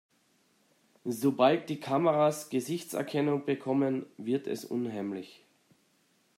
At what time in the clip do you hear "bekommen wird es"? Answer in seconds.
3.45-4.65